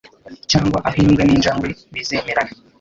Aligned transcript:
Cyangwa 0.51 0.77
aho 0.87 0.97
imbwa 1.03 1.23
ninjangwe 1.25 1.67
bizemerana 1.93 2.51